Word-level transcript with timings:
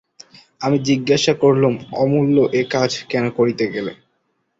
আমি 0.61 0.77
জিজ্ঞাসা 0.87 1.33
করলুম, 1.33 1.73
অমূল্য, 1.93 2.37
এ 2.53 2.61
কাজ 2.71 2.91
কেন 3.09 3.25
করতে 3.29 3.65
গেলে? 3.73 3.91